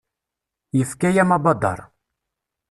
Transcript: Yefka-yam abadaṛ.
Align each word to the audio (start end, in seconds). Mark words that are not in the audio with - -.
Yefka-yam 0.77 1.29
abadaṛ. 1.37 1.79